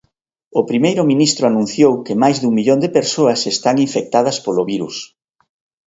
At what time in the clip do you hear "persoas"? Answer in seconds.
2.97-3.41